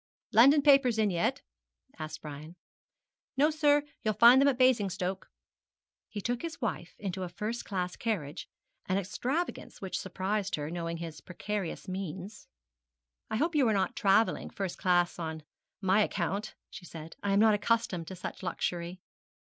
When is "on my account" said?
15.19-16.55